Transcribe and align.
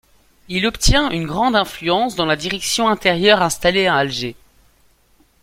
Il 0.47 0.65
obtient 0.65 1.11
une 1.11 1.27
grande 1.27 1.55
influence 1.55 2.15
dans 2.15 2.25
la 2.25 2.35
direction 2.35 2.87
intérieure 2.87 3.43
installée 3.43 3.85
à 3.85 3.97
Alger. 3.97 4.35